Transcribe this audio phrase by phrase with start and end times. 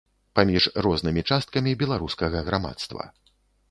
[0.37, 3.03] Паміж рознымі часткамі беларускага грамадства.